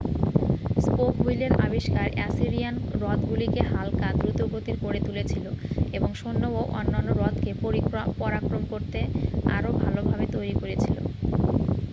spoke 0.85 1.13
হুইলের 1.17 1.53
আবিষ্কার 1.65 2.07
Assyrian 2.13 2.75
রথগুলিকে 3.01 3.61
হাল্কা 3.71 4.07
দ্রুতগতির 4.19 4.77
করে 4.83 4.99
তুলেছিল 5.07 5.45
এবং 5.97 6.09
সৈন্য 6.19 6.43
ও 6.51 6.71
অন্যান্য 6.73 7.09
রথকে 7.13 7.51
পরাক্রম 8.21 8.63
করতে 8.71 8.99
আরও 9.55 9.69
ভালভাবে 9.81 10.25
তৈরী 10.33 10.55
করেছিল 10.61 10.95